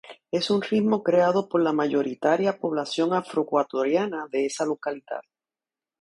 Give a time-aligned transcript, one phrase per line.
[0.31, 5.21] Es un ritmo creado por la mayoritaria población afro-ecuatoriana de esa localidad.